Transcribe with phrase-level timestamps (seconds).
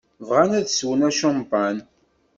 [0.27, 1.77] Bɣan ad swen acampan.